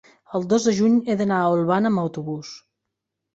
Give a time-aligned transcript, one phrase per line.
[0.37, 2.55] el dos de juny he d'anar a Olvan amb autobús.